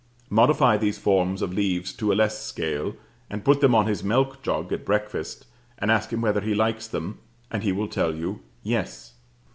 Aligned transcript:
Modify 0.31 0.77
these 0.77 0.97
forms 0.97 1.43
of 1.43 1.53
leaves 1.53 1.93
to 1.93 2.11
a 2.11 2.15
less 2.15 2.43
scale, 2.43 2.95
and 3.29 3.45
put 3.45 3.61
them 3.61 3.75
on 3.75 3.85
his 3.85 4.03
milk 4.03 4.41
jug 4.41 4.73
at 4.73 4.83
breakfast, 4.83 5.45
and 5.77 5.91
ask 5.91 6.09
him 6.09 6.21
whether 6.21 6.41
he 6.41 6.55
likes 6.55 6.87
them, 6.87 7.19
and 7.51 7.61
he 7.61 7.71
will 7.71 7.87
tell 7.87 8.15
you, 8.15 8.39
Yes. 8.63 9.13